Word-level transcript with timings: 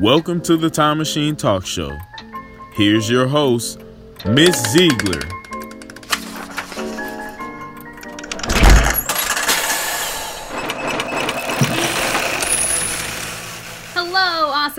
Welcome 0.00 0.40
to 0.42 0.56
the 0.56 0.70
Time 0.70 0.96
Machine 0.96 1.36
Talk 1.36 1.66
Show. 1.66 1.94
Here's 2.72 3.10
your 3.10 3.26
host, 3.28 3.80
Miss 4.24 4.56
Ziegler. 4.72 5.39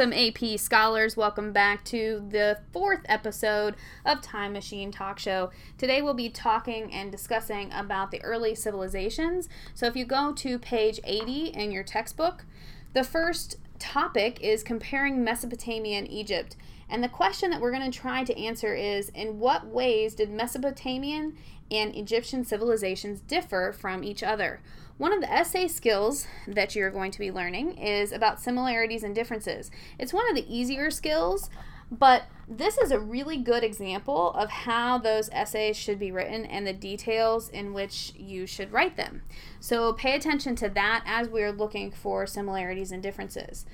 Awesome 0.01 0.13
AP 0.13 0.57
scholars. 0.57 1.15
Welcome 1.15 1.53
back 1.53 1.85
to 1.85 2.25
the 2.27 2.57
fourth 2.73 3.01
episode 3.05 3.75
of 4.03 4.19
Time 4.19 4.51
Machine 4.51 4.91
Talk 4.91 5.19
Show. 5.19 5.51
Today 5.77 6.01
we'll 6.01 6.15
be 6.15 6.27
talking 6.27 6.91
and 6.91 7.11
discussing 7.11 7.71
about 7.71 8.09
the 8.09 8.19
early 8.23 8.55
civilizations. 8.55 9.47
So 9.75 9.85
if 9.85 9.95
you 9.95 10.05
go 10.05 10.33
to 10.33 10.57
page 10.57 10.99
80 11.03 11.49
in 11.49 11.71
your 11.71 11.83
textbook, 11.83 12.45
the 12.93 13.03
first 13.03 13.57
topic 13.77 14.39
is 14.41 14.63
comparing 14.63 15.23
Mesopotamia 15.23 15.99
and 15.99 16.09
Egypt. 16.09 16.55
And 16.89 17.03
the 17.03 17.07
question 17.07 17.51
that 17.51 17.61
we're 17.61 17.71
going 17.71 17.91
to 17.91 17.95
try 17.95 18.23
to 18.23 18.39
answer 18.39 18.73
is 18.73 19.09
in 19.09 19.37
what 19.37 19.67
ways 19.67 20.15
did 20.15 20.31
Mesopotamian 20.31 21.37
and 21.69 21.95
Egyptian 21.95 22.43
civilizations 22.43 23.21
differ 23.21 23.71
from 23.71 24.03
each 24.03 24.23
other? 24.23 24.61
One 25.01 25.13
of 25.13 25.21
the 25.21 25.33
essay 25.33 25.67
skills 25.67 26.27
that 26.47 26.75
you're 26.75 26.91
going 26.91 27.09
to 27.09 27.17
be 27.17 27.31
learning 27.31 27.75
is 27.79 28.11
about 28.11 28.39
similarities 28.39 29.01
and 29.01 29.15
differences. 29.15 29.71
It's 29.97 30.13
one 30.13 30.29
of 30.29 30.35
the 30.35 30.45
easier 30.47 30.91
skills, 30.91 31.49
but 31.89 32.25
this 32.47 32.77
is 32.77 32.91
a 32.91 32.99
really 32.99 33.37
good 33.37 33.63
example 33.63 34.31
of 34.33 34.51
how 34.51 34.99
those 34.99 35.31
essays 35.31 35.75
should 35.75 35.97
be 35.97 36.11
written 36.11 36.45
and 36.45 36.67
the 36.67 36.71
details 36.73 37.49
in 37.49 37.73
which 37.73 38.13
you 38.15 38.45
should 38.45 38.71
write 38.71 38.95
them. 38.95 39.23
So 39.59 39.91
pay 39.93 40.13
attention 40.13 40.55
to 40.57 40.69
that 40.69 41.03
as 41.07 41.29
we're 41.29 41.51
looking 41.51 41.89
for 41.89 42.27
similarities 42.27 42.91
and 42.91 43.01
differences. 43.01 43.65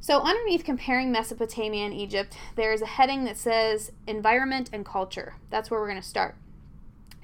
So, 0.00 0.22
underneath 0.22 0.64
comparing 0.64 1.12
Mesopotamia 1.12 1.86
and 1.86 1.94
Egypt, 1.94 2.36
there 2.56 2.72
is 2.72 2.82
a 2.82 2.86
heading 2.86 3.24
that 3.24 3.38
says 3.38 3.92
environment 4.08 4.70
and 4.72 4.84
culture. 4.84 5.36
That's 5.50 5.70
where 5.70 5.80
we're 5.80 5.88
going 5.88 6.02
to 6.02 6.06
start. 6.06 6.34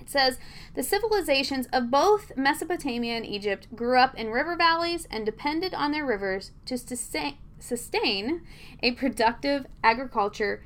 It 0.00 0.08
says 0.08 0.38
the 0.74 0.82
civilizations 0.82 1.68
of 1.72 1.90
both 1.90 2.36
Mesopotamia 2.36 3.16
and 3.16 3.26
Egypt 3.26 3.68
grew 3.74 3.98
up 3.98 4.14
in 4.14 4.30
river 4.30 4.56
valleys 4.56 5.06
and 5.10 5.26
depended 5.26 5.74
on 5.74 5.92
their 5.92 6.06
rivers 6.06 6.52
to 6.66 6.78
sustain 6.78 8.42
a 8.82 8.92
productive 8.92 9.66
agriculture 9.84 10.64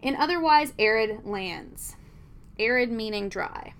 in 0.00 0.14
otherwise 0.14 0.72
arid 0.78 1.24
lands. 1.26 1.96
Arid 2.58 2.90
meaning 2.90 3.28
dry. 3.28 3.74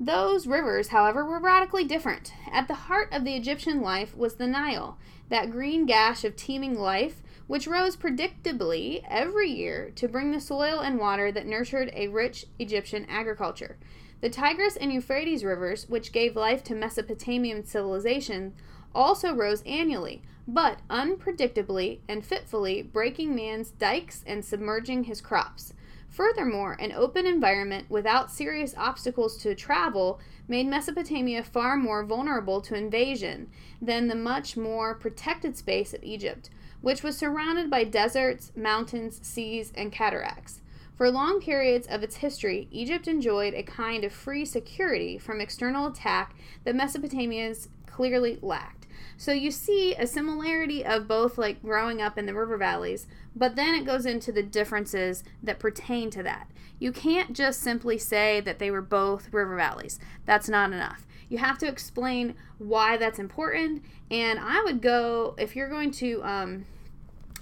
Those 0.00 0.46
rivers, 0.46 0.88
however, 0.88 1.24
were 1.24 1.40
radically 1.40 1.84
different. 1.84 2.32
At 2.52 2.68
the 2.68 2.74
heart 2.74 3.08
of 3.12 3.24
the 3.24 3.34
Egyptian 3.34 3.80
life 3.80 4.16
was 4.16 4.36
the 4.36 4.46
Nile, 4.46 4.96
that 5.28 5.50
green 5.50 5.86
gash 5.86 6.24
of 6.24 6.36
teeming 6.36 6.78
life 6.78 7.20
which 7.48 7.66
rose 7.66 7.96
predictably 7.96 9.02
every 9.08 9.50
year 9.50 9.90
to 9.96 10.06
bring 10.06 10.30
the 10.30 10.40
soil 10.40 10.78
and 10.78 10.98
water 10.98 11.32
that 11.32 11.46
nurtured 11.46 11.90
a 11.94 12.06
rich 12.06 12.46
Egyptian 12.60 13.04
agriculture. 13.08 13.76
The 14.20 14.30
Tigris 14.30 14.76
and 14.76 14.92
Euphrates 14.92 15.42
rivers, 15.44 15.88
which 15.88 16.12
gave 16.12 16.36
life 16.36 16.62
to 16.64 16.74
Mesopotamian 16.74 17.64
civilization, 17.64 18.54
also 18.94 19.34
rose 19.34 19.62
annually, 19.62 20.22
but 20.46 20.80
unpredictably 20.90 22.00
and 22.08 22.24
fitfully 22.24 22.82
breaking 22.82 23.34
man's 23.34 23.70
dikes 23.70 24.22
and 24.26 24.44
submerging 24.44 25.04
his 25.04 25.20
crops. 25.20 25.72
Furthermore, 26.08 26.76
an 26.80 26.92
open 26.92 27.26
environment 27.26 27.88
without 27.88 28.30
serious 28.30 28.74
obstacles 28.76 29.36
to 29.38 29.54
travel 29.54 30.20
made 30.48 30.66
Mesopotamia 30.66 31.42
far 31.42 31.76
more 31.76 32.02
vulnerable 32.02 32.60
to 32.62 32.74
invasion 32.74 33.48
than 33.80 34.08
the 34.08 34.14
much 34.14 34.56
more 34.56 34.94
protected 34.94 35.56
space 35.56 35.92
of 35.94 36.02
Egypt, 36.02 36.50
which 36.80 37.02
was 37.02 37.16
surrounded 37.16 37.68
by 37.70 37.84
deserts, 37.84 38.52
mountains, 38.56 39.18
seas, 39.22 39.72
and 39.74 39.92
cataracts. 39.92 40.60
For 40.96 41.10
long 41.10 41.40
periods 41.40 41.86
of 41.86 42.02
its 42.02 42.16
history, 42.16 42.68
Egypt 42.70 43.06
enjoyed 43.06 43.54
a 43.54 43.62
kind 43.62 44.04
of 44.04 44.12
free 44.12 44.44
security 44.44 45.18
from 45.18 45.40
external 45.40 45.86
attack 45.86 46.34
that 46.64 46.74
Mesopotamia's 46.74 47.68
clearly 47.86 48.38
lacked. 48.42 48.77
So 49.16 49.32
you 49.32 49.50
see 49.50 49.94
a 49.94 50.06
similarity 50.06 50.84
of 50.84 51.08
both 51.08 51.38
like 51.38 51.62
growing 51.62 52.00
up 52.00 52.18
in 52.18 52.26
the 52.26 52.34
river 52.34 52.56
valleys, 52.56 53.06
but 53.34 53.56
then 53.56 53.74
it 53.74 53.84
goes 53.86 54.06
into 54.06 54.32
the 54.32 54.42
differences 54.42 55.24
that 55.42 55.58
pertain 55.58 56.10
to 56.10 56.22
that. 56.22 56.50
You 56.78 56.92
can't 56.92 57.32
just 57.32 57.60
simply 57.60 57.98
say 57.98 58.40
that 58.40 58.58
they 58.58 58.70
were 58.70 58.82
both 58.82 59.32
river 59.32 59.56
valleys. 59.56 59.98
That's 60.26 60.48
not 60.48 60.72
enough. 60.72 61.06
You 61.28 61.38
have 61.38 61.58
to 61.58 61.68
explain 61.68 62.34
why 62.58 62.96
that's 62.96 63.18
important. 63.18 63.82
And 64.10 64.38
I 64.38 64.62
would 64.62 64.80
go 64.80 65.34
if 65.38 65.54
you're 65.56 65.68
going 65.68 65.90
to 65.92 66.22
um, 66.22 66.64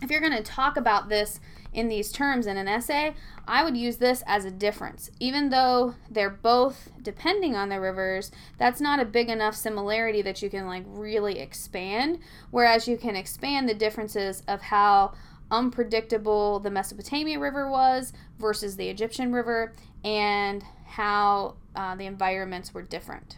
if 0.02 0.10
you're 0.10 0.20
going 0.20 0.36
to 0.36 0.42
talk 0.42 0.76
about 0.76 1.08
this 1.08 1.40
in 1.76 1.88
these 1.88 2.10
terms 2.10 2.46
in 2.46 2.56
an 2.56 2.66
essay, 2.66 3.14
I 3.46 3.62
would 3.62 3.76
use 3.76 3.98
this 3.98 4.24
as 4.26 4.46
a 4.46 4.50
difference. 4.50 5.10
Even 5.20 5.50
though 5.50 5.94
they're 6.10 6.30
both 6.30 6.88
depending 7.02 7.54
on 7.54 7.68
the 7.68 7.78
rivers, 7.78 8.32
that's 8.58 8.80
not 8.80 8.98
a 8.98 9.04
big 9.04 9.28
enough 9.28 9.54
similarity 9.54 10.22
that 10.22 10.40
you 10.40 10.48
can 10.48 10.66
like 10.66 10.84
really 10.86 11.38
expand. 11.38 12.18
Whereas 12.50 12.88
you 12.88 12.96
can 12.96 13.14
expand 13.14 13.68
the 13.68 13.74
differences 13.74 14.42
of 14.48 14.62
how 14.62 15.12
unpredictable 15.50 16.58
the 16.60 16.70
Mesopotamia 16.70 17.38
River 17.38 17.70
was 17.70 18.14
versus 18.38 18.76
the 18.76 18.88
Egyptian 18.88 19.32
River 19.32 19.74
and 20.02 20.64
how 20.86 21.56
uh, 21.76 21.94
the 21.94 22.06
environments 22.06 22.72
were 22.72 22.82
different. 22.82 23.36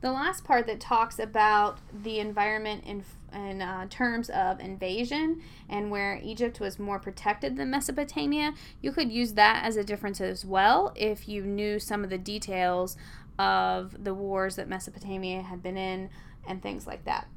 The 0.00 0.10
last 0.10 0.42
part 0.42 0.66
that 0.66 0.80
talks 0.80 1.18
about 1.18 1.78
the 1.92 2.18
environment 2.18 2.84
in 2.86 3.04
in 3.36 3.62
uh, 3.62 3.86
terms 3.88 4.30
of 4.30 4.60
invasion 4.60 5.42
and 5.68 5.90
where 5.90 6.18
Egypt 6.22 6.58
was 6.58 6.78
more 6.78 6.98
protected 6.98 7.56
than 7.56 7.70
Mesopotamia, 7.70 8.54
you 8.80 8.92
could 8.92 9.12
use 9.12 9.34
that 9.34 9.64
as 9.64 9.76
a 9.76 9.84
difference 9.84 10.20
as 10.20 10.44
well 10.44 10.92
if 10.96 11.28
you 11.28 11.42
knew 11.42 11.78
some 11.78 12.02
of 12.02 12.10
the 12.10 12.18
details 12.18 12.96
of 13.38 14.02
the 14.02 14.14
wars 14.14 14.56
that 14.56 14.68
Mesopotamia 14.68 15.42
had 15.42 15.62
been 15.62 15.76
in 15.76 16.08
and 16.46 16.62
things 16.62 16.86
like 16.86 17.04
that. 17.04 17.28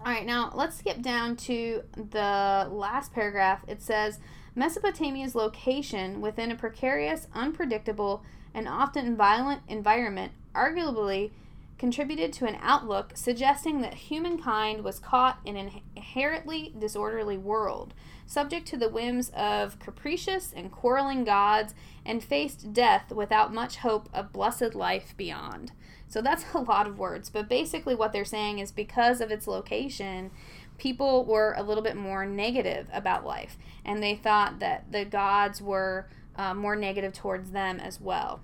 All 0.00 0.12
right, 0.12 0.26
now 0.26 0.52
let's 0.54 0.78
skip 0.78 1.02
down 1.02 1.36
to 1.36 1.82
the 1.94 2.68
last 2.70 3.12
paragraph. 3.12 3.64
It 3.66 3.82
says 3.82 4.20
Mesopotamia's 4.54 5.34
location 5.34 6.20
within 6.20 6.50
a 6.50 6.56
precarious, 6.56 7.26
unpredictable, 7.34 8.22
and 8.54 8.68
often 8.68 9.16
violent 9.16 9.62
environment 9.68 10.32
arguably 10.54 11.30
contributed 11.78 12.32
to 12.32 12.46
an 12.46 12.58
outlook 12.60 13.12
suggesting 13.14 13.80
that 13.80 13.94
humankind 13.94 14.82
was 14.82 14.98
caught 14.98 15.38
in 15.44 15.56
an 15.56 15.70
inherently 15.96 16.74
disorderly 16.78 17.38
world, 17.38 17.94
subject 18.26 18.66
to 18.66 18.76
the 18.76 18.88
whims 18.88 19.30
of 19.30 19.78
capricious 19.78 20.52
and 20.54 20.72
quarreling 20.72 21.24
gods, 21.24 21.74
and 22.04 22.22
faced 22.22 22.72
death 22.72 23.12
without 23.12 23.54
much 23.54 23.76
hope 23.76 24.08
of 24.12 24.32
blessed 24.32 24.74
life 24.74 25.14
beyond. 25.16 25.72
So 26.08 26.20
that's 26.20 26.44
a 26.54 26.58
lot 26.58 26.86
of 26.86 26.98
words, 26.98 27.30
but 27.30 27.48
basically 27.48 27.94
what 27.94 28.12
they're 28.12 28.24
saying 28.24 28.58
is 28.58 28.72
because 28.72 29.20
of 29.20 29.30
its 29.30 29.46
location, 29.46 30.30
people 30.78 31.24
were 31.24 31.54
a 31.56 31.62
little 31.62 31.82
bit 31.82 31.96
more 31.96 32.26
negative 32.26 32.88
about 32.92 33.24
life, 33.24 33.56
and 33.84 34.02
they 34.02 34.14
thought 34.14 34.58
that 34.58 34.90
the 34.90 35.04
gods 35.04 35.62
were 35.62 36.08
uh, 36.36 36.54
more 36.54 36.76
negative 36.76 37.12
towards 37.12 37.50
them 37.50 37.80
as 37.80 38.00
well. 38.00 38.40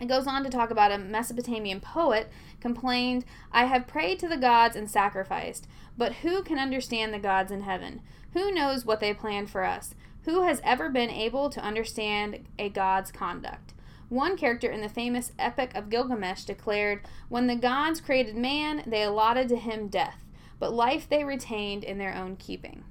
It 0.00 0.06
goes 0.06 0.26
on 0.26 0.44
to 0.44 0.50
talk 0.50 0.70
about 0.70 0.92
a 0.92 0.98
Mesopotamian 0.98 1.80
poet 1.80 2.30
complained, 2.60 3.24
I 3.50 3.64
have 3.64 3.86
prayed 3.86 4.18
to 4.20 4.28
the 4.28 4.36
gods 4.36 4.76
and 4.76 4.88
sacrificed, 4.88 5.66
but 5.96 6.16
who 6.16 6.42
can 6.42 6.58
understand 6.58 7.12
the 7.12 7.18
gods 7.18 7.50
in 7.50 7.62
heaven? 7.62 8.00
Who 8.32 8.52
knows 8.52 8.84
what 8.84 9.00
they 9.00 9.12
planned 9.12 9.50
for 9.50 9.64
us? 9.64 9.94
Who 10.24 10.42
has 10.42 10.60
ever 10.62 10.88
been 10.88 11.10
able 11.10 11.50
to 11.50 11.60
understand 11.60 12.46
a 12.58 12.68
god's 12.68 13.10
conduct? 13.10 13.74
One 14.08 14.36
character 14.36 14.70
in 14.70 14.80
the 14.80 14.88
famous 14.88 15.32
Epic 15.38 15.74
of 15.74 15.90
Gilgamesh 15.90 16.44
declared, 16.44 17.02
When 17.28 17.46
the 17.46 17.56
gods 17.56 18.00
created 18.00 18.36
man, 18.36 18.82
they 18.86 19.02
allotted 19.02 19.48
to 19.48 19.56
him 19.56 19.88
death, 19.88 20.24
but 20.58 20.72
life 20.72 21.08
they 21.08 21.24
retained 21.24 21.84
in 21.84 21.98
their 21.98 22.14
own 22.14 22.36
keeping. 22.36 22.84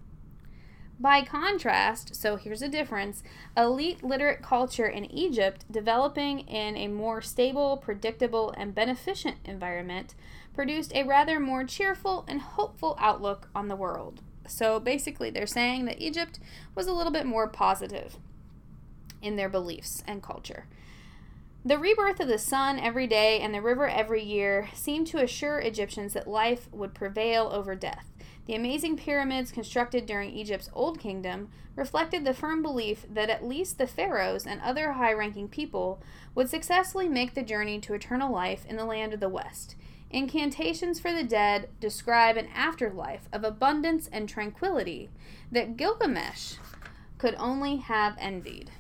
By 0.99 1.21
contrast, 1.21 2.15
so 2.15 2.37
here's 2.37 2.63
a 2.63 2.67
difference 2.67 3.21
elite 3.55 4.03
literate 4.03 4.41
culture 4.41 4.87
in 4.87 5.05
Egypt, 5.05 5.63
developing 5.71 6.39
in 6.39 6.75
a 6.75 6.87
more 6.87 7.21
stable, 7.21 7.77
predictable, 7.77 8.51
and 8.57 8.73
beneficent 8.73 9.37
environment, 9.45 10.15
produced 10.55 10.91
a 10.95 11.03
rather 11.03 11.39
more 11.39 11.63
cheerful 11.63 12.25
and 12.27 12.41
hopeful 12.41 12.97
outlook 12.99 13.47
on 13.53 13.67
the 13.67 13.75
world. 13.75 14.21
So 14.47 14.79
basically, 14.79 15.29
they're 15.29 15.45
saying 15.45 15.85
that 15.85 16.01
Egypt 16.01 16.39
was 16.73 16.87
a 16.87 16.93
little 16.93 17.11
bit 17.11 17.27
more 17.27 17.47
positive 17.47 18.17
in 19.21 19.35
their 19.35 19.49
beliefs 19.49 20.03
and 20.07 20.23
culture. 20.23 20.65
The 21.63 21.77
rebirth 21.77 22.19
of 22.19 22.27
the 22.27 22.39
sun 22.39 22.79
every 22.79 23.07
day 23.07 23.39
and 23.39 23.53
the 23.53 23.61
river 23.61 23.87
every 23.87 24.23
year 24.23 24.69
seemed 24.73 25.05
to 25.07 25.21
assure 25.21 25.59
Egyptians 25.59 26.13
that 26.13 26.27
life 26.27 26.69
would 26.71 26.95
prevail 26.95 27.51
over 27.53 27.75
death. 27.75 28.05
The 28.47 28.55
amazing 28.55 28.95
pyramids 28.95 29.51
constructed 29.51 30.05
during 30.05 30.31
Egypt's 30.31 30.69
Old 30.73 31.01
Kingdom 31.01 31.49
reflected 31.75 32.23
the 32.23 32.33
firm 32.33 32.61
belief 32.61 33.05
that 33.09 33.29
at 33.29 33.45
least 33.45 33.77
the 33.77 33.87
pharaohs 33.87 34.47
and 34.47 34.61
other 34.61 34.93
high 34.93 35.11
ranking 35.11 35.49
people 35.49 36.01
would 36.33 36.49
successfully 36.49 37.09
make 37.09 37.33
the 37.33 37.43
journey 37.43 37.77
to 37.81 37.93
eternal 37.93 38.31
life 38.31 38.65
in 38.69 38.77
the 38.77 38.85
land 38.85 39.13
of 39.13 39.19
the 39.19 39.27
West. 39.27 39.75
Incantations 40.09 40.97
for 40.97 41.11
the 41.11 41.25
dead 41.25 41.67
describe 41.81 42.37
an 42.37 42.47
afterlife 42.55 43.27
of 43.33 43.43
abundance 43.43 44.07
and 44.13 44.29
tranquility 44.29 45.09
that 45.51 45.75
Gilgamesh 45.75 46.53
could 47.17 47.35
only 47.37 47.75
have 47.75 48.15
envied. 48.17 48.71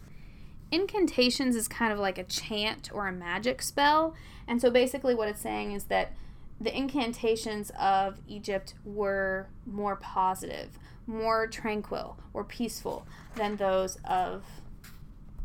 Incantations 0.71 1.57
is 1.57 1.67
kind 1.67 1.91
of 1.91 1.99
like 1.99 2.17
a 2.17 2.23
chant 2.23 2.89
or 2.93 3.07
a 3.07 3.11
magic 3.11 3.61
spell, 3.61 4.15
and 4.47 4.61
so 4.61 4.71
basically 4.71 5.13
what 5.13 5.27
it's 5.27 5.41
saying 5.41 5.73
is 5.73 5.85
that 5.85 6.13
the 6.59 6.75
incantations 6.75 7.71
of 7.79 8.19
Egypt 8.27 8.73
were 8.83 9.47
more 9.65 9.95
positive, 9.95 10.79
more 11.05 11.47
tranquil, 11.47 12.17
or 12.33 12.43
peaceful 12.43 13.05
than 13.35 13.55
those 13.55 13.97
of 14.03 14.43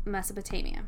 Mesopotamia. 0.05 0.83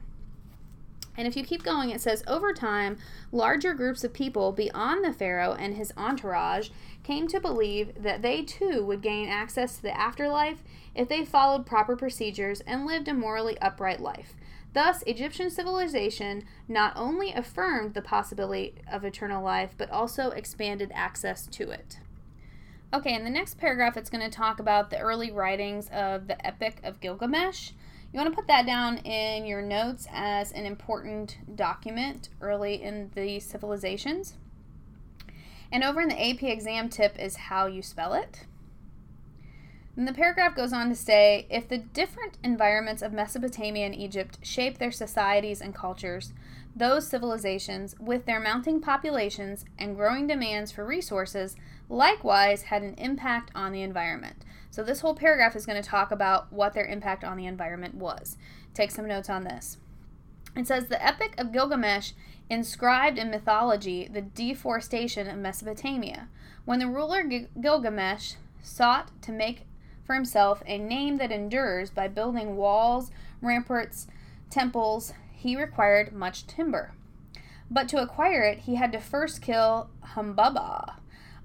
And 1.18 1.28
if 1.28 1.38
you 1.38 1.44
keep 1.44 1.64
going, 1.64 1.92
it 1.92 2.02
says 2.02 2.24
over 2.28 2.54
time, 2.54 2.98
larger 3.32 3.74
groups 3.74 4.04
of 4.04 4.14
people 4.14 4.52
beyond 4.52 5.04
the 5.04 5.14
pharaoh 5.14 5.54
and 5.54 5.76
his 5.76 5.94
entourage 5.96 6.70
came 7.04 7.28
to 7.30 7.40
believe 7.40 7.94
that 8.02 8.22
they 8.22 8.42
too 8.42 8.84
would 8.84 9.02
gain 9.02 9.30
access 9.30 9.78
to 9.78 9.82
the 9.84 9.98
afterlife 9.98 10.62
if 10.94 11.08
they 11.08 11.24
followed 11.24 11.66
proper 11.66 11.96
procedures 11.96 12.62
and 12.62 12.86
lived 12.86 13.08
a 13.08 13.14
morally 13.14 13.58
upright 13.60 14.02
life. 14.02 14.34
Thus, 14.76 15.04
Egyptian 15.08 15.50
civilization 15.50 16.44
not 16.68 16.92
only 16.98 17.32
affirmed 17.32 17.94
the 17.94 18.02
possibility 18.02 18.76
of 18.92 19.06
eternal 19.06 19.42
life, 19.42 19.74
but 19.78 19.90
also 19.90 20.32
expanded 20.32 20.92
access 20.94 21.48
to 21.48 21.72
it. 21.72 22.00
Okay, 22.94 23.16
in 23.16 23.24
the 23.24 23.30
next 23.30 23.58
paragraph, 23.58 23.96
it's 23.96 24.10
going 24.10 24.30
to 24.30 24.30
talk 24.30 24.60
about 24.60 24.90
the 24.90 25.00
early 25.00 25.32
writings 25.32 25.88
of 25.94 26.28
the 26.28 26.46
Epic 26.46 26.82
of 26.84 27.00
Gilgamesh. 27.00 27.72
You 28.12 28.18
want 28.18 28.30
to 28.30 28.36
put 28.36 28.48
that 28.48 28.66
down 28.66 28.98
in 28.98 29.46
your 29.46 29.62
notes 29.62 30.10
as 30.12 30.52
an 30.52 30.66
important 30.66 31.38
document 31.56 32.28
early 32.42 32.84
in 32.84 33.12
the 33.16 33.40
civilizations. 33.40 34.34
And 35.72 35.86
over 35.86 36.02
in 36.02 36.10
the 36.10 36.22
AP 36.22 36.44
exam 36.44 36.90
tip 36.90 37.18
is 37.18 37.38
how 37.38 37.68
you 37.68 37.82
spell 37.82 38.14
it. 38.14 38.46
And 39.98 40.08
the 40.08 40.14
paragraph 40.14 40.56
goes 40.56 40.74
on 40.74 40.90
to 40.90 40.96
say 40.96 41.48
if 41.50 41.70
the 41.70 41.78
different 41.78 42.38
environments 42.44 43.02
of 43.02 43.14
Mesopotamia 43.14 43.86
and 43.86 43.96
Egypt 43.96 44.40
shape 44.42 44.78
their 44.78 44.92
societies 44.92 45.62
and 45.62 45.74
cultures, 45.74 46.34
those 46.76 47.08
civilizations, 47.08 47.96
with 48.00 48.26
their 48.26 48.42
mounting 48.42 48.82
populations 48.82 49.64
and 49.80 49.96
growing 49.96 50.28
demands 50.28 50.74
for 50.74 50.86
resources, 50.86 51.56
likewise 51.88 52.64
had 52.64 52.84
an 52.84 52.96
impact 52.96 53.52
on 53.56 53.72
the 53.72 53.82
environment. 53.82 54.44
So, 54.70 54.84
this 54.84 55.00
whole 55.00 55.16
paragraph 55.16 55.56
is 55.56 55.66
going 55.66 55.82
to 55.82 55.88
talk 55.88 56.12
about 56.12 56.52
what 56.52 56.74
their 56.74 56.86
impact 56.86 57.24
on 57.24 57.38
the 57.38 57.46
environment 57.46 57.96
was. 57.96 58.36
Take 58.74 58.92
some 58.92 59.08
notes 59.08 59.30
on 59.30 59.46
this. 59.46 59.78
It 60.58 60.68
says 60.68 60.88
the 60.88 61.06
Epic 61.06 61.36
of 61.38 61.54
Gilgamesh 61.54 62.12
inscribed 62.50 63.18
in 63.18 63.32
mythology 63.32 64.10
the 64.12 64.22
deforestation 64.22 65.30
of 65.30 65.38
Mesopotamia. 65.38 66.28
When 66.66 66.80
the 66.80 66.88
ruler 66.88 67.24
Gilgamesh 67.24 68.34
sought 68.62 69.10
to 69.22 69.32
make 69.32 69.62
for 70.06 70.14
himself 70.14 70.62
a 70.66 70.78
name 70.78 71.18
that 71.18 71.32
endures 71.32 71.90
by 71.90 72.08
building 72.08 72.56
walls, 72.56 73.12
ramparts, 73.42 74.08
temples, 74.50 75.14
he 75.32 75.56
required 75.56 76.14
much 76.14 76.48
timber. 76.48 76.94
But 77.70 77.90
to 77.90 78.02
acquire 78.02 78.44
it, 78.44 78.60
he 78.60 78.76
had 78.76 78.92
to 78.92 79.00
first 79.00 79.42
kill 79.42 79.90
Humbaba, 80.14 80.96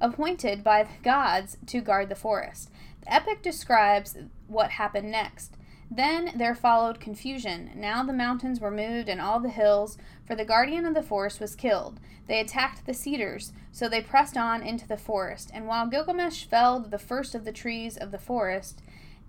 appointed 0.01 0.62
by 0.62 0.85
the 0.85 1.03
gods 1.03 1.57
to 1.67 1.81
guard 1.81 2.09
the 2.09 2.15
forest. 2.15 2.71
The 3.03 3.15
epic 3.15 3.43
describes 3.43 4.17
what 4.47 4.73
happened 4.73 5.11
next. 5.11 5.57
Then 5.90 6.32
there 6.37 6.54
followed 6.54 7.00
confusion. 7.00 7.72
Now 7.75 8.04
the 8.04 8.12
mountains 8.12 8.60
were 8.60 8.70
moved 8.70 9.08
and 9.08 9.20
all 9.20 9.40
the 9.40 9.48
hills, 9.48 9.98
for 10.25 10.37
the 10.37 10.44
guardian 10.44 10.87
of 10.87 10.94
the 10.94 11.02
forest 11.02 11.40
was 11.40 11.56
killed. 11.56 11.98
They 12.28 12.38
attacked 12.38 12.87
the 12.87 12.94
cedars, 12.94 13.52
so 13.72 13.88
they 13.88 14.00
pressed 14.00 14.37
on 14.37 14.62
into 14.62 14.87
the 14.87 14.96
forest. 14.96 15.50
And 15.52 15.66
while 15.66 15.88
Gilgamesh 15.88 16.44
felled 16.44 16.92
the 16.92 16.98
first 16.98 17.34
of 17.34 17.44
the 17.44 17.52
trees 17.52 17.96
of 17.96 18.12
the 18.12 18.19
forest, 18.19 18.82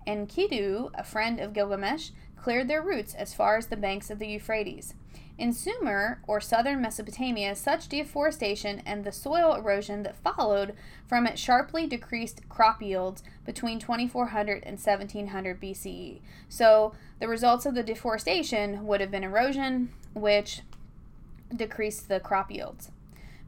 Enkidu, 0.06 0.90
a 0.94 1.02
friend 1.02 1.40
of 1.40 1.52
Gilgamesh, 1.52 2.10
cleared 2.42 2.68
their 2.68 2.82
roots 2.82 3.14
as 3.14 3.34
far 3.34 3.56
as 3.56 3.68
the 3.68 3.76
banks 3.76 4.10
of 4.10 4.18
the 4.18 4.26
Euphrates. 4.26 4.94
In 5.38 5.52
Sumer, 5.52 6.20
or 6.26 6.40
southern 6.40 6.82
Mesopotamia, 6.82 7.54
such 7.54 7.88
deforestation 7.88 8.82
and 8.84 9.04
the 9.04 9.12
soil 9.12 9.54
erosion 9.54 10.02
that 10.02 10.16
followed 10.16 10.74
from 11.06 11.26
it 11.26 11.38
sharply 11.38 11.86
decreased 11.86 12.48
crop 12.48 12.82
yields 12.82 13.22
between 13.46 13.78
2400 13.78 14.62
and 14.64 14.78
1700 14.78 15.60
BCE. 15.60 16.20
So, 16.48 16.92
the 17.18 17.28
results 17.28 17.64
of 17.64 17.74
the 17.74 17.82
deforestation 17.82 18.86
would 18.86 19.00
have 19.00 19.10
been 19.10 19.24
erosion, 19.24 19.90
which 20.12 20.60
decreased 21.54 22.08
the 22.08 22.20
crop 22.20 22.50
yields. 22.50 22.90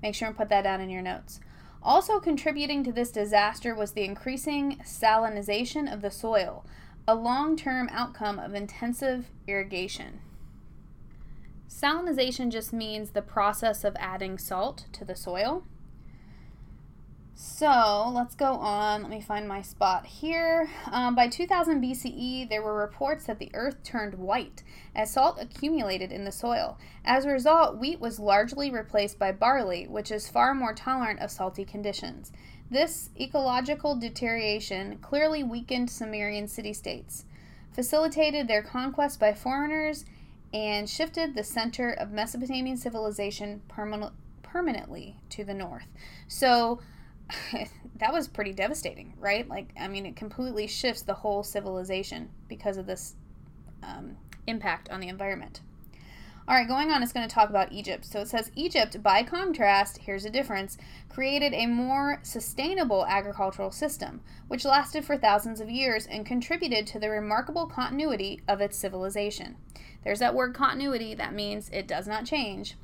Make 0.03 0.15
sure 0.15 0.29
and 0.29 0.37
put 0.37 0.49
that 0.49 0.63
down 0.63 0.81
in 0.81 0.91
your 0.91 1.03
notes. 1.03 1.41
Also 1.83 2.19
contributing 2.19 2.83
to 2.85 2.93
this 2.93 3.11
disaster 3.11 3.75
was 3.75 3.93
the 3.93 4.05
increasing 4.05 4.79
salinization 4.79 5.93
of 5.93 6.01
the 6.01 6.11
soil, 6.11 6.65
a 7.07 7.15
long 7.15 7.57
term 7.57 7.89
outcome 7.93 8.39
of 8.39 8.55
intensive 8.55 9.31
irrigation. 9.47 10.21
Salinization 11.69 12.51
just 12.51 12.73
means 12.73 13.11
the 13.11 13.23
process 13.23 13.85
of 13.85 13.97
adding 13.99 14.39
salt 14.39 14.87
to 14.93 15.05
the 15.05 15.17
soil. 15.17 15.65
So 17.37 18.13
let's 18.15 18.37
go 18.37 18.55
on. 18.55 19.03
Let 19.03 19.11
me 19.11 19.21
find 19.21 19.49
my 19.49 19.61
spot 19.61 20.07
here. 20.07 20.71
Um, 20.91 21.17
by 21.17 21.27
2000 21.27 21.83
BCE, 21.83 22.49
there 22.49 22.63
were 22.63 22.79
reports 22.79 23.27
that 23.27 23.41
the 23.41 23.51
earth 23.55 23.83
turned 23.83 24.15
white 24.15 24.63
as 24.95 25.13
salt 25.13 25.39
accumulated 25.41 26.13
in 26.13 26.25
the 26.25 26.31
soil. 26.31 26.79
As 27.05 27.25
a 27.25 27.31
result, 27.31 27.77
wheat 27.77 27.99
was 27.99 28.21
largely 28.21 28.71
replaced 28.71 29.19
by 29.19 29.33
barley, 29.33 29.89
which 29.89 30.13
is 30.13 30.29
far 30.29 30.55
more 30.55 30.75
tolerant 30.75 31.19
of 31.19 31.31
salty 31.31 31.65
conditions. 31.65 32.31
This 32.71 33.11
ecological 33.21 33.97
deterioration 33.97 34.99
clearly 34.99 35.43
weakened 35.43 35.91
Sumerian 35.91 36.47
city 36.47 36.73
states, 36.73 37.25
facilitated 37.73 38.47
their 38.47 38.63
conquest 38.63 39.19
by 39.19 39.35
foreigners, 39.35 40.05
and 40.53 40.89
shifted 40.89 41.35
the 41.35 41.43
center 41.43 41.91
of 41.91 42.13
Mesopotamian 42.13 42.77
civilization 42.77 43.61
perma- 43.69 44.13
permanently 44.43 45.17
to 45.31 45.43
the 45.45 45.53
north. 45.53 45.89
So 46.29 46.79
that 47.99 48.13
was 48.13 48.29
pretty 48.29 48.53
devastating, 48.53 49.15
right? 49.19 49.49
Like, 49.49 49.73
I 49.79 49.89
mean, 49.89 50.07
it 50.07 50.17
completely 50.17 50.67
shifts 50.67 51.03
the 51.03 51.15
whole 51.15 51.43
civilization 51.43 52.31
because 52.49 52.77
of 52.77 52.87
this 52.87 53.15
um, 53.83 54.17
impact 54.47 54.89
on 54.91 55.01
the 55.01 55.09
environment. 55.09 55.61
All 56.47 56.55
right, 56.55 56.69
going 56.69 56.91
on, 56.91 57.03
it's 57.03 57.15
going 57.15 57.27
to 57.27 57.35
talk 57.35 57.49
about 57.49 57.73
Egypt. 57.73 58.05
So 58.05 58.21
it 58.21 58.29
says 58.29 58.51
Egypt, 58.55 59.03
by 59.03 59.23
contrast, 59.23 60.01
here's 60.03 60.27
a 60.27 60.31
difference, 60.31 60.77
created 61.09 61.55
a 61.55 61.65
more 61.65 62.21
sustainable 62.23 63.07
agricultural 63.07 63.71
system, 63.71 64.21
which 64.47 64.67
lasted 64.67 65.07
for 65.07 65.17
thousands 65.17 65.59
of 65.59 65.71
years 65.71 66.07
and 66.07 66.27
contributed 66.27 66.87
to 66.89 66.99
the 66.99 67.09
remarkable 67.09 67.67
continuity 67.67 68.43
of 68.47 68.61
its 68.61 68.77
civilization. 68.77 69.57
There's 70.03 70.19
that 70.19 70.35
word 70.35 70.55
continuity, 70.55 71.15
that 71.15 71.33
means 71.33 71.71
it 71.73 71.89
does 71.89 72.07
not 72.07 72.27
change. 72.27 72.77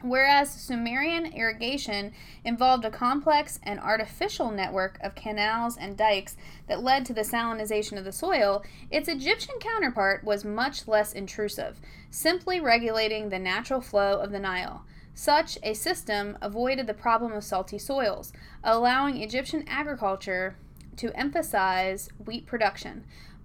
Whereas 0.00 0.50
Sumerian 0.50 1.26
irrigation 1.26 2.12
involved 2.44 2.84
a 2.84 2.90
complex 2.90 3.58
and 3.64 3.80
artificial 3.80 4.52
network 4.52 4.96
of 5.00 5.16
canals 5.16 5.76
and 5.76 5.96
dikes 5.96 6.36
that 6.68 6.84
led 6.84 7.04
to 7.06 7.12
the 7.12 7.22
salinization 7.22 7.98
of 7.98 8.04
the 8.04 8.12
soil, 8.12 8.64
its 8.92 9.08
Egyptian 9.08 9.56
counterpart 9.58 10.22
was 10.22 10.44
much 10.44 10.86
less 10.86 11.12
intrusive, 11.12 11.80
simply 12.10 12.60
regulating 12.60 13.28
the 13.28 13.40
natural 13.40 13.80
flow 13.80 14.20
of 14.20 14.30
the 14.30 14.38
Nile. 14.38 14.84
Such 15.14 15.58
a 15.64 15.74
system 15.74 16.38
avoided 16.40 16.86
the 16.86 16.94
problem 16.94 17.32
of 17.32 17.42
salty 17.42 17.78
soils, 17.78 18.32
allowing 18.62 19.16
Egyptian 19.16 19.64
agriculture 19.66 20.54
to 20.94 21.12
emphasize 21.18 22.08
wheat 22.24 22.46
production, 22.46 23.04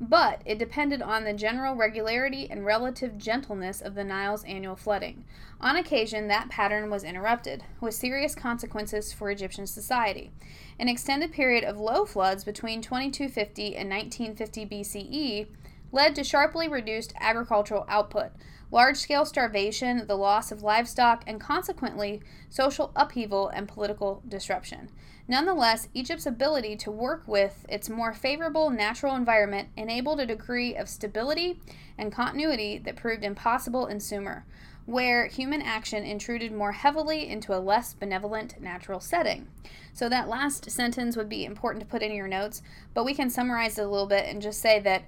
but 0.09 0.41
it 0.45 0.59
depended 0.59 1.01
on 1.01 1.23
the 1.23 1.33
general 1.33 1.75
regularity 1.75 2.47
and 2.49 2.65
relative 2.65 3.17
gentleness 3.17 3.81
of 3.81 3.95
the 3.95 4.03
Nile's 4.03 4.43
annual 4.43 4.75
flooding. 4.75 5.23
On 5.61 5.77
occasion, 5.77 6.27
that 6.27 6.49
pattern 6.49 6.89
was 6.89 7.03
interrupted, 7.03 7.63
with 7.79 7.93
serious 7.93 8.35
consequences 8.35 9.13
for 9.13 9.31
Egyptian 9.31 9.65
society. 9.65 10.31
An 10.79 10.89
extended 10.89 11.31
period 11.31 11.63
of 11.63 11.77
low 11.77 12.05
floods 12.05 12.43
between 12.43 12.81
2250 12.81 13.75
and 13.75 13.89
1950 13.89 14.65
BCE 14.65 15.47
led 15.91 16.15
to 16.15 16.23
sharply 16.23 16.67
reduced 16.67 17.13
agricultural 17.19 17.85
output, 17.87 18.31
large 18.71 18.97
scale 18.97 19.25
starvation, 19.25 20.07
the 20.07 20.17
loss 20.17 20.51
of 20.51 20.63
livestock, 20.63 21.23
and 21.27 21.39
consequently 21.39 22.21
social 22.49 22.91
upheaval 22.95 23.47
and 23.49 23.67
political 23.67 24.21
disruption. 24.27 24.89
Nonetheless, 25.27 25.87
Egypt's 25.93 26.25
ability 26.25 26.75
to 26.75 26.91
work 26.91 27.23
with 27.27 27.65
its 27.69 27.89
more 27.89 28.13
favorable 28.13 28.69
natural 28.69 29.15
environment 29.15 29.69
enabled 29.77 30.19
a 30.19 30.25
degree 30.25 30.75
of 30.75 30.89
stability 30.89 31.59
and 31.97 32.11
continuity 32.11 32.77
that 32.79 32.97
proved 32.97 33.23
impossible 33.23 33.87
in 33.87 34.01
Sumer, 34.01 34.45
where 34.85 35.27
human 35.27 35.61
action 35.61 36.03
intruded 36.03 36.51
more 36.51 36.73
heavily 36.73 37.29
into 37.29 37.55
a 37.55 37.59
less 37.59 37.93
benevolent 37.93 38.59
natural 38.59 38.99
setting. 38.99 39.47
So, 39.93 40.09
that 40.09 40.27
last 40.27 40.69
sentence 40.69 41.15
would 41.15 41.29
be 41.29 41.45
important 41.45 41.81
to 41.83 41.89
put 41.89 42.03
in 42.03 42.13
your 42.13 42.27
notes, 42.27 42.61
but 42.93 43.05
we 43.05 43.13
can 43.13 43.29
summarize 43.29 43.79
it 43.79 43.83
a 43.85 43.89
little 43.89 44.07
bit 44.07 44.25
and 44.25 44.41
just 44.41 44.59
say 44.59 44.79
that 44.81 45.03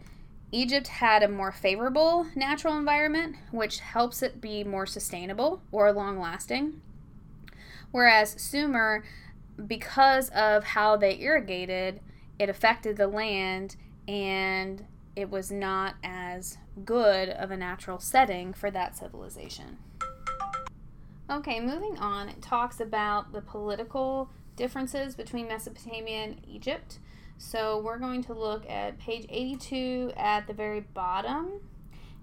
Egypt 0.52 0.88
had 0.88 1.24
a 1.24 1.28
more 1.28 1.52
favorable 1.52 2.28
natural 2.36 2.78
environment, 2.78 3.36
which 3.52 3.80
helps 3.80 4.24
it 4.24 4.40
be 4.40 4.64
more 4.64 4.86
sustainable 4.86 5.62
or 5.74 5.92
long 5.92 6.18
lasting. 6.18 6.82
Whereas 7.92 8.42
Sumer 8.42 9.04
because 9.68 10.30
of 10.30 10.64
how 10.64 10.98
they 10.98 11.20
irrigated, 11.20 12.00
it 12.40 12.50
affected 12.50 12.98
the 12.98 13.08
land 13.08 13.76
and 14.08 14.86
it 15.16 15.30
was 15.30 15.52
not 15.52 15.96
as 16.04 16.58
good 16.84 17.30
of 17.30 17.52
a 17.52 17.58
natural 17.58 18.00
setting 18.00 18.54
for 18.54 18.70
that 18.72 18.98
civilization. 18.98 19.78
Okay, 21.30 21.60
moving 21.60 21.98
on, 21.98 22.30
it 22.30 22.42
talks 22.42 22.80
about 22.80 23.32
the 23.32 23.42
political 23.42 24.30
differences 24.56 25.16
between 25.16 25.48
Mesopotamia 25.48 26.18
and 26.18 26.42
Egypt. 26.48 27.00
So 27.38 27.82
we're 27.82 27.98
going 27.98 28.24
to 28.26 28.34
look 28.34 28.70
at 28.70 29.00
page 29.00 29.26
82 29.30 30.14
at 30.16 30.48
the 30.48 30.54
very 30.54 30.82
bottom. 30.82 31.62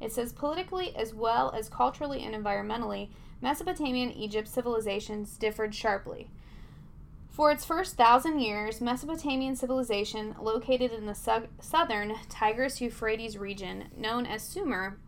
It 0.01 0.13
says 0.13 0.33
politically 0.33 0.95
as 0.97 1.15
well 1.15 1.51
as 1.51 1.69
culturally 1.69 2.25
and 2.25 2.35
environmentally, 2.35 3.09
Mesopotamia 3.41 4.05
and 4.05 4.17
Egypt 4.17 4.49
civilizations 4.49 5.37
differed 5.37 5.75
sharply. 5.75 6.31
For 7.33 7.51
its 7.51 7.65
first 7.65 7.97
thousand 7.97 8.41
years, 8.41 8.83
Mesopotamian 8.83 9.57
civilization, 9.57 10.37
located 10.39 10.93
in 10.93 11.07
the 11.07 11.15
su- 11.15 11.49
southern 11.61 12.15
Tigris 12.29 12.83
Euphrates 12.83 13.39
region, 13.39 13.87
known 13.97 14.27
as 14.27 14.43
Sumer, 14.43 14.99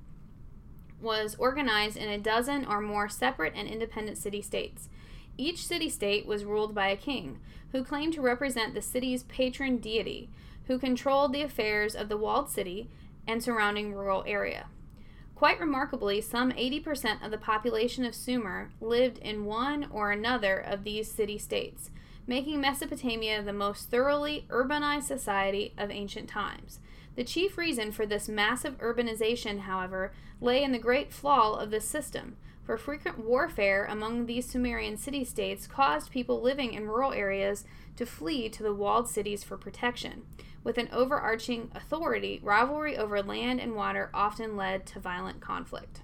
was 1.03 1.37
organized 1.39 1.99
in 1.99 2.09
a 2.09 2.17
dozen 2.17 2.65
or 2.65 2.81
more 2.81 3.11
separate 3.11 3.53
and 3.55 3.69
independent 3.69 4.17
city 4.17 4.41
states. 4.41 4.89
Each 5.37 5.67
city 5.67 5.91
state 5.91 6.25
was 6.25 6.47
ruled 6.47 6.75
by 6.75 6.89
a 6.89 6.97
king, 6.97 7.41
who 7.73 7.85
claimed 7.85 8.15
to 8.15 8.23
represent 8.23 8.73
the 8.73 8.81
city's 8.81 9.25
patron 9.25 9.77
deity, 9.77 10.31
who 10.67 10.79
controlled 10.79 11.35
the 11.35 11.43
affairs 11.43 11.95
of 11.95 12.09
the 12.09 12.17
walled 12.17 12.49
city 12.49 12.89
and 13.27 13.43
surrounding 13.43 13.93
rural 13.93 14.25
area. 14.27 14.69
Quite 15.35 15.61
remarkably, 15.61 16.23
some 16.23 16.53
80% 16.53 17.23
of 17.23 17.31
the 17.31 17.37
population 17.37 18.07
of 18.07 18.15
Sumer 18.15 18.71
lived 18.81 19.19
in 19.19 19.45
one 19.45 19.89
or 19.91 20.11
another 20.11 20.57
of 20.57 20.85
these 20.85 21.11
city 21.11 21.37
states, 21.37 21.91
making 22.27 22.61
Mesopotamia 22.61 23.43
the 23.43 23.53
most 23.53 23.91
thoroughly 23.91 24.47
urbanized 24.49 25.05
society 25.05 25.75
of 25.77 25.91
ancient 25.91 26.29
times. 26.29 26.79
The 27.17 27.25
chief 27.25 27.57
reason 27.57 27.93
for 27.93 28.07
this 28.07 28.29
massive 28.29 28.79
urbanization, 28.79 29.61
however, 29.61 30.13
lay 30.41 30.63
in 30.63 30.73
the 30.73 30.79
great 30.79 31.13
flaw 31.13 31.59
of 31.59 31.71
this 31.71 31.85
system, 31.85 32.37
for 32.65 32.77
frequent 32.77 33.19
warfare 33.19 33.85
among 33.85 34.27
these 34.27 34.47
Sumerian 34.47 34.97
city 34.97 35.25
states 35.25 35.67
caused 35.67 36.11
people 36.11 36.41
living 36.41 36.73
in 36.73 36.89
rural 36.89 37.13
areas 37.13 37.65
to 37.97 38.07
flee 38.07 38.49
to 38.49 38.63
the 38.63 38.75
walled 38.75 39.09
cities 39.09 39.45
for 39.45 39.57
protection. 39.57 40.23
With 40.65 40.79
an 40.79 40.89
overarching 40.91 41.71
authority, 41.75 42.41
rivalry 42.43 42.97
over 42.97 43.23
land 43.23 43.61
and 43.61 43.75
water 43.75 44.11
often 44.15 44.57
led 44.57 44.87
to 44.87 44.99
violent 44.99 45.41
conflict. 45.41 46.01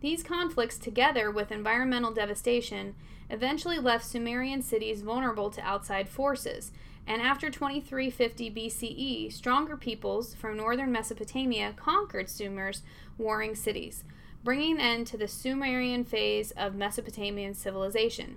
These 0.00 0.24
conflicts, 0.24 0.76
together 0.76 1.30
with 1.30 1.52
environmental 1.52 2.12
devastation, 2.12 2.96
eventually 3.32 3.78
left 3.78 4.04
Sumerian 4.04 4.62
cities 4.62 5.00
vulnerable 5.00 5.50
to 5.50 5.62
outside 5.62 6.08
forces. 6.08 6.70
And 7.06 7.20
after 7.20 7.50
2350 7.50 8.50
BCE, 8.50 9.32
stronger 9.32 9.76
peoples 9.76 10.34
from 10.34 10.56
northern 10.56 10.92
Mesopotamia 10.92 11.72
conquered 11.74 12.28
Sumer's 12.28 12.82
warring 13.18 13.56
cities, 13.56 14.04
bringing 14.44 14.74
an 14.74 14.80
end 14.80 15.06
to 15.08 15.16
the 15.16 15.26
Sumerian 15.26 16.04
phase 16.04 16.52
of 16.52 16.76
Mesopotamian 16.76 17.54
civilization. 17.54 18.36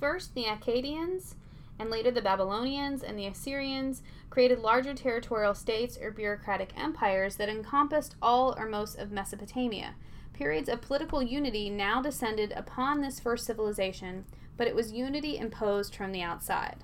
First, 0.00 0.34
the 0.34 0.44
Akkadians, 0.44 1.34
and 1.78 1.90
later 1.90 2.10
the 2.10 2.22
Babylonians 2.22 3.02
and 3.02 3.18
the 3.18 3.26
Assyrians 3.26 4.02
created 4.30 4.58
larger 4.58 4.94
territorial 4.94 5.54
states 5.54 5.98
or 6.00 6.10
bureaucratic 6.10 6.70
empires 6.76 7.36
that 7.36 7.48
encompassed 7.48 8.16
all 8.22 8.54
or 8.58 8.66
most 8.66 8.98
of 8.98 9.12
Mesopotamia 9.12 9.94
periods 10.32 10.68
of 10.68 10.80
political 10.80 11.22
unity 11.22 11.70
now 11.70 12.00
descended 12.02 12.52
upon 12.52 13.00
this 13.00 13.20
first 13.20 13.46
civilization, 13.46 14.24
but 14.56 14.66
it 14.66 14.74
was 14.74 14.92
unity 14.92 15.38
imposed 15.38 15.94
from 15.94 16.12
the 16.12 16.22
outside. 16.22 16.78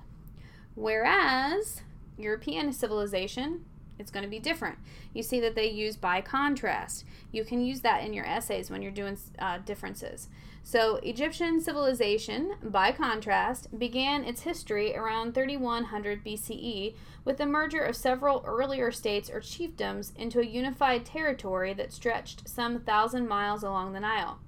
Whereas 0.75 1.81
European 2.17 2.71
civilization, 2.73 3.65
it's 3.99 4.11
going 4.11 4.23
to 4.23 4.29
be 4.29 4.39
different. 4.39 4.79
You 5.13 5.21
see 5.21 5.39
that 5.41 5.55
they 5.55 5.69
use 5.69 5.97
by 5.97 6.21
contrast. 6.21 7.05
You 7.31 7.43
can 7.43 7.61
use 7.61 7.81
that 7.81 8.03
in 8.03 8.13
your 8.13 8.25
essays 8.25 8.71
when 8.71 8.81
you're 8.81 8.91
doing 8.91 9.17
uh, 9.37 9.59
differences. 9.59 10.29
So, 10.63 10.97
Egyptian 10.97 11.59
civilization, 11.61 12.53
by 12.61 12.91
contrast, 12.91 13.77
began 13.77 14.23
its 14.23 14.41
history 14.41 14.95
around 14.95 15.33
3100 15.33 16.23
BCE 16.23 16.95
with 17.25 17.37
the 17.37 17.45
merger 17.45 17.81
of 17.81 17.95
several 17.95 18.43
earlier 18.45 18.91
states 18.91 19.29
or 19.29 19.39
chiefdoms 19.39 20.15
into 20.15 20.39
a 20.39 20.45
unified 20.45 21.05
territory 21.05 21.73
that 21.73 21.93
stretched 21.93 22.47
some 22.47 22.79
thousand 22.79 23.27
miles 23.27 23.63
along 23.63 23.93
the 23.93 23.99
Nile. 23.99 24.39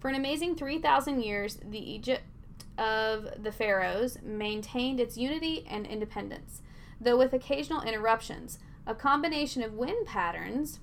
For 0.00 0.08
an 0.08 0.14
amazing 0.14 0.56
3,000 0.56 1.22
years, 1.22 1.58
the 1.68 1.92
Egypt 1.92 2.22
of 2.78 3.42
the 3.42 3.52
pharaohs 3.52 4.18
maintained 4.22 5.00
its 5.00 5.16
unity 5.16 5.66
and 5.68 5.86
independence, 5.86 6.62
though 7.00 7.16
with 7.16 7.32
occasional 7.32 7.82
interruptions. 7.82 8.58
A 8.86 8.94
combination 8.94 9.62
of 9.64 9.74
wind 9.74 10.06
patterns 10.06 10.78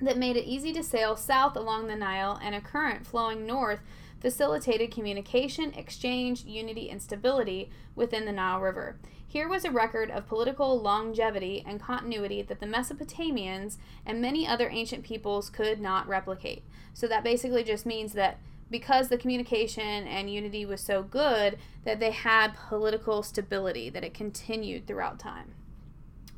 that 0.00 0.18
made 0.18 0.36
it 0.36 0.48
easy 0.48 0.72
to 0.72 0.82
sail 0.82 1.14
south 1.14 1.54
along 1.54 1.86
the 1.86 1.94
Nile 1.94 2.40
and 2.42 2.54
a 2.54 2.60
current 2.60 3.06
flowing 3.06 3.46
north 3.46 3.80
facilitated 4.20 4.90
communication, 4.90 5.72
exchange, 5.74 6.44
unity, 6.44 6.90
and 6.90 7.00
stability 7.00 7.70
within 7.94 8.24
the 8.24 8.32
Nile 8.32 8.60
River. 8.60 8.98
Here 9.26 9.48
was 9.48 9.64
a 9.64 9.70
record 9.70 10.10
of 10.10 10.26
political 10.26 10.80
longevity 10.80 11.62
and 11.64 11.80
continuity 11.80 12.42
that 12.42 12.58
the 12.58 12.66
Mesopotamians 12.66 13.78
and 14.04 14.20
many 14.20 14.46
other 14.46 14.68
ancient 14.68 15.04
peoples 15.04 15.50
could 15.50 15.80
not 15.80 16.08
replicate. 16.08 16.64
So 16.92 17.06
that 17.06 17.22
basically 17.22 17.62
just 17.62 17.86
means 17.86 18.12
that 18.14 18.40
because 18.70 19.08
the 19.08 19.18
communication 19.18 20.06
and 20.06 20.32
unity 20.32 20.66
was 20.66 20.80
so 20.80 21.02
good 21.04 21.58
that 21.84 22.00
they 22.00 22.10
had 22.10 22.56
political 22.56 23.22
stability 23.22 23.88
that 23.88 24.04
it 24.04 24.14
continued 24.14 24.86
throughout 24.86 25.20
time. 25.20 25.54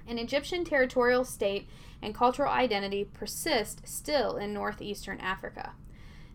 An 0.06 0.18
Egyptian 0.18 0.64
territorial 0.64 1.24
state 1.24 1.68
and 2.02 2.14
cultural 2.14 2.52
identity 2.52 3.04
persist 3.04 3.86
still 3.86 4.36
in 4.36 4.52
northeastern 4.52 5.20
Africa. 5.20 5.72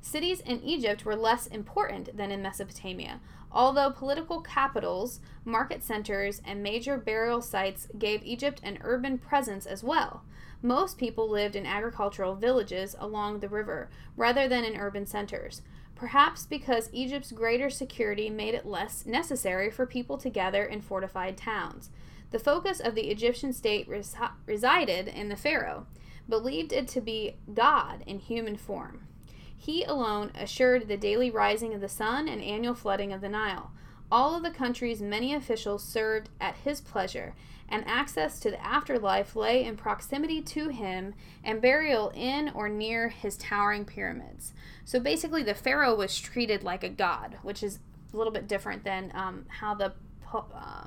Cities 0.01 0.39
in 0.39 0.61
Egypt 0.63 1.03
were 1.03 1.15
less 1.15 1.47
important 1.47 2.15
than 2.15 2.31
in 2.31 2.41
Mesopotamia, 2.41 3.19
although 3.51 3.89
political 3.89 4.41
capitals, 4.41 5.19
market 5.43 5.83
centers, 5.83 6.41
and 6.45 6.63
major 6.63 6.97
burial 6.97 7.41
sites 7.41 7.87
gave 7.97 8.23
Egypt 8.23 8.61
an 8.63 8.77
urban 8.83 9.17
presence 9.17 9.65
as 9.65 9.83
well. 9.83 10.23
Most 10.61 10.97
people 10.97 11.29
lived 11.29 11.55
in 11.55 11.65
agricultural 11.65 12.35
villages 12.35 12.95
along 12.99 13.39
the 13.39 13.49
river 13.49 13.89
rather 14.15 14.47
than 14.47 14.63
in 14.63 14.77
urban 14.77 15.05
centers, 15.05 15.61
perhaps 15.95 16.45
because 16.45 16.89
Egypt's 16.93 17.31
greater 17.31 17.69
security 17.69 18.29
made 18.29 18.53
it 18.53 18.65
less 18.65 19.05
necessary 19.05 19.69
for 19.69 19.85
people 19.85 20.17
to 20.17 20.29
gather 20.29 20.63
in 20.63 20.81
fortified 20.81 21.37
towns. 21.37 21.89
The 22.31 22.39
focus 22.39 22.79
of 22.79 22.95
the 22.95 23.09
Egyptian 23.09 23.53
state 23.53 23.87
res- 23.87 24.15
resided 24.45 25.07
in 25.07 25.29
the 25.29 25.35
pharaoh, 25.35 25.87
believed 26.27 26.73
it 26.73 26.87
to 26.89 27.01
be 27.01 27.37
God 27.53 28.03
in 28.05 28.19
human 28.19 28.57
form. 28.57 29.07
He 29.55 29.83
alone 29.83 30.31
assured 30.35 30.87
the 30.87 30.97
daily 30.97 31.31
rising 31.31 31.73
of 31.73 31.81
the 31.81 31.89
sun 31.89 32.27
and 32.27 32.41
annual 32.41 32.75
flooding 32.75 33.11
of 33.11 33.21
the 33.21 33.29
Nile. 33.29 33.71
All 34.11 34.35
of 34.35 34.43
the 34.43 34.51
country's 34.51 35.01
many 35.01 35.33
officials 35.33 35.83
served 35.83 36.29
at 36.39 36.55
his 36.57 36.79
pleasure, 36.79 37.33
and 37.69 37.83
access 37.85 38.39
to 38.39 38.51
the 38.51 38.65
afterlife 38.65 39.35
lay 39.35 39.65
in 39.65 39.75
proximity 39.75 40.41
to 40.41 40.69
him 40.69 41.13
and 41.43 41.61
burial 41.61 42.13
in 42.15 42.49
or 42.53 42.69
near 42.69 43.09
his 43.09 43.35
towering 43.35 43.83
pyramids. 43.83 44.53
So 44.85 44.99
basically, 44.99 45.43
the 45.43 45.53
pharaoh 45.53 45.95
was 45.95 46.17
treated 46.17 46.63
like 46.63 46.83
a 46.83 46.89
god, 46.89 47.37
which 47.41 47.61
is 47.61 47.79
a 48.13 48.17
little 48.17 48.31
bit 48.31 48.47
different 48.47 48.85
than 48.85 49.11
um, 49.13 49.45
how 49.49 49.73
the 49.73 49.93
uh, 50.33 50.85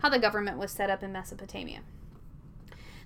how 0.00 0.08
the 0.08 0.18
government 0.18 0.58
was 0.58 0.70
set 0.70 0.90
up 0.90 1.02
in 1.02 1.12
Mesopotamia. 1.12 1.80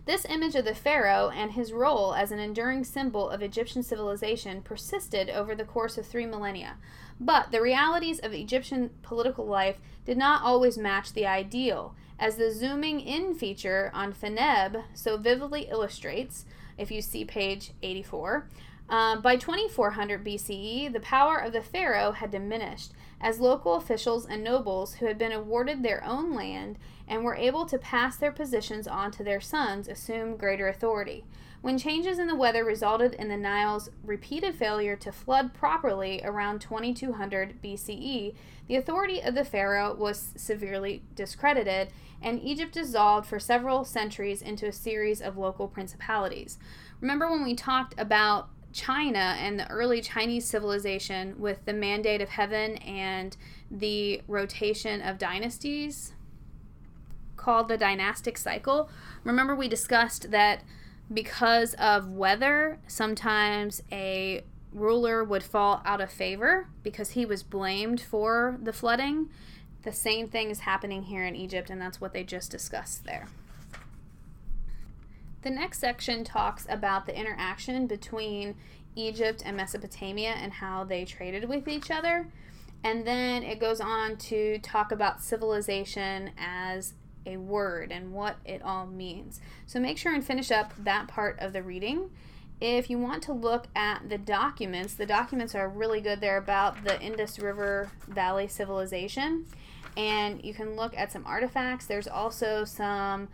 This 0.06 0.24
image 0.24 0.54
of 0.54 0.64
the 0.64 0.74
pharaoh 0.74 1.30
and 1.30 1.52
his 1.52 1.72
role 1.72 2.14
as 2.14 2.32
an 2.32 2.38
enduring 2.38 2.84
symbol 2.84 3.28
of 3.28 3.42
Egyptian 3.42 3.82
civilization 3.82 4.62
persisted 4.62 5.28
over 5.28 5.54
the 5.54 5.64
course 5.64 5.98
of 5.98 6.06
three 6.06 6.26
millennia. 6.26 6.78
But 7.20 7.52
the 7.52 7.60
realities 7.60 8.18
of 8.18 8.32
Egyptian 8.32 8.90
political 9.02 9.46
life 9.46 9.78
did 10.06 10.16
not 10.16 10.42
always 10.42 10.78
match 10.78 11.12
the 11.12 11.26
ideal, 11.26 11.94
as 12.18 12.36
the 12.36 12.50
zooming 12.50 13.00
in 13.00 13.34
feature 13.34 13.90
on 13.94 14.14
Paneb 14.14 14.84
so 14.94 15.16
vividly 15.16 15.68
illustrates, 15.70 16.46
if 16.78 16.90
you 16.90 17.02
see 17.02 17.24
page 17.24 17.72
84. 17.82 18.48
Uh, 18.88 19.16
by 19.20 19.36
2400 19.36 20.24
BCE, 20.24 20.92
the 20.92 21.00
power 21.00 21.38
of 21.38 21.52
the 21.52 21.62
pharaoh 21.62 22.12
had 22.12 22.30
diminished, 22.30 22.92
as 23.20 23.40
local 23.40 23.74
officials 23.74 24.26
and 24.26 24.42
nobles 24.42 24.94
who 24.94 25.06
had 25.06 25.18
been 25.18 25.32
awarded 25.32 25.82
their 25.82 26.02
own 26.04 26.34
land 26.34 26.78
and 27.06 27.24
were 27.24 27.34
able 27.34 27.66
to 27.66 27.78
pass 27.78 28.16
their 28.16 28.32
positions 28.32 28.86
on 28.86 29.10
to 29.10 29.22
their 29.22 29.40
sons 29.40 29.88
assumed 29.88 30.38
greater 30.38 30.68
authority. 30.68 31.24
When 31.60 31.76
changes 31.76 32.18
in 32.18 32.26
the 32.26 32.34
weather 32.34 32.64
resulted 32.64 33.12
in 33.14 33.28
the 33.28 33.36
Nile's 33.36 33.90
repeated 34.02 34.54
failure 34.54 34.96
to 34.96 35.12
flood 35.12 35.52
properly 35.52 36.22
around 36.24 36.60
2200 36.60 37.60
BCE, 37.62 38.34
the 38.66 38.76
authority 38.76 39.20
of 39.20 39.34
the 39.34 39.44
pharaoh 39.44 39.94
was 39.94 40.32
severely 40.36 41.02
discredited, 41.14 41.88
and 42.22 42.40
Egypt 42.40 42.72
dissolved 42.72 43.26
for 43.26 43.38
several 43.38 43.84
centuries 43.84 44.40
into 44.40 44.66
a 44.66 44.72
series 44.72 45.20
of 45.20 45.36
local 45.36 45.68
principalities. 45.68 46.58
Remember 47.00 47.30
when 47.30 47.44
we 47.44 47.54
talked 47.54 47.94
about 47.98 48.48
China 48.72 49.36
and 49.38 49.58
the 49.58 49.68
early 49.68 50.00
Chinese 50.00 50.46
civilization 50.46 51.40
with 51.40 51.64
the 51.64 51.72
mandate 51.72 52.20
of 52.20 52.28
heaven 52.28 52.76
and 52.76 53.36
the 53.70 54.22
rotation 54.28 55.00
of 55.02 55.18
dynasties 55.18 56.12
called 57.36 57.68
the 57.68 57.78
dynastic 57.78 58.36
cycle. 58.36 58.90
Remember, 59.24 59.54
we 59.54 59.68
discussed 59.68 60.30
that 60.30 60.62
because 61.12 61.74
of 61.74 62.08
weather, 62.08 62.78
sometimes 62.86 63.82
a 63.90 64.42
ruler 64.72 65.24
would 65.24 65.42
fall 65.42 65.82
out 65.84 66.00
of 66.00 66.10
favor 66.10 66.68
because 66.82 67.10
he 67.10 67.26
was 67.26 67.42
blamed 67.42 68.00
for 68.00 68.58
the 68.62 68.72
flooding. 68.72 69.28
The 69.82 69.92
same 69.92 70.28
thing 70.28 70.50
is 70.50 70.60
happening 70.60 71.04
here 71.04 71.24
in 71.24 71.34
Egypt, 71.34 71.70
and 71.70 71.80
that's 71.80 72.00
what 72.00 72.12
they 72.12 72.22
just 72.22 72.50
discussed 72.50 73.04
there. 73.04 73.26
The 75.42 75.50
next 75.50 75.78
section 75.78 76.24
talks 76.24 76.66
about 76.68 77.06
the 77.06 77.18
interaction 77.18 77.86
between 77.86 78.56
Egypt 78.94 79.42
and 79.44 79.56
Mesopotamia 79.56 80.30
and 80.30 80.52
how 80.52 80.84
they 80.84 81.04
traded 81.04 81.48
with 81.48 81.66
each 81.68 81.90
other. 81.90 82.28
And 82.82 83.06
then 83.06 83.42
it 83.42 83.60
goes 83.60 83.80
on 83.80 84.16
to 84.16 84.58
talk 84.58 84.92
about 84.92 85.22
civilization 85.22 86.30
as 86.38 86.94
a 87.26 87.36
word 87.36 87.92
and 87.92 88.12
what 88.12 88.36
it 88.44 88.62
all 88.62 88.86
means. 88.86 89.40
So 89.66 89.78
make 89.78 89.98
sure 89.98 90.14
and 90.14 90.24
finish 90.24 90.50
up 90.50 90.72
that 90.78 91.08
part 91.08 91.38
of 91.38 91.52
the 91.52 91.62
reading. 91.62 92.10
If 92.60 92.90
you 92.90 92.98
want 92.98 93.22
to 93.24 93.32
look 93.32 93.68
at 93.74 94.08
the 94.08 94.18
documents, 94.18 94.94
the 94.94 95.06
documents 95.06 95.54
are 95.54 95.68
really 95.68 96.00
good. 96.00 96.20
They're 96.20 96.36
about 96.36 96.84
the 96.84 97.00
Indus 97.00 97.38
River 97.38 97.90
Valley 98.06 98.48
civilization. 98.48 99.46
And 99.96 100.44
you 100.44 100.54
can 100.54 100.76
look 100.76 100.96
at 100.96 101.12
some 101.12 101.24
artifacts. 101.26 101.86
There's 101.86 102.08
also 102.08 102.64
some 102.64 103.28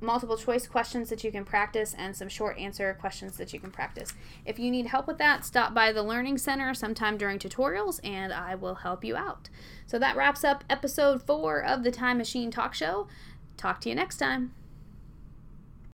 multiple 0.00 0.36
choice 0.36 0.66
questions 0.66 1.08
that 1.10 1.24
you 1.24 1.30
can 1.30 1.44
practice 1.44 1.94
and 1.96 2.16
some 2.16 2.28
short 2.28 2.58
answer 2.58 2.96
questions 2.98 3.36
that 3.36 3.52
you 3.52 3.60
can 3.60 3.70
practice. 3.70 4.12
If 4.44 4.58
you 4.58 4.70
need 4.70 4.86
help 4.86 5.06
with 5.06 5.18
that, 5.18 5.44
stop 5.44 5.74
by 5.74 5.92
the 5.92 6.02
Learning 6.02 6.38
Center 6.38 6.74
sometime 6.74 7.18
during 7.18 7.38
tutorials 7.38 8.00
and 8.02 8.32
I 8.32 8.54
will 8.54 8.76
help 8.76 9.04
you 9.04 9.16
out. 9.16 9.48
So 9.86 9.98
that 9.98 10.16
wraps 10.16 10.44
up 10.44 10.64
episode 10.70 11.22
four 11.22 11.62
of 11.62 11.84
the 11.84 11.90
Time 11.90 12.18
Machine 12.18 12.50
Talk 12.50 12.74
Show. 12.74 13.08
Talk 13.56 13.80
to 13.82 13.88
you 13.88 13.94
next 13.94 14.16
time. 14.16 14.52